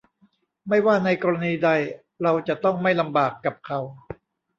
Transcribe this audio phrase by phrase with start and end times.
[0.67, 1.69] ไม่ว่าในกรณีใด
[2.23, 3.79] เราจะต้องไม่ลำบากกับเขา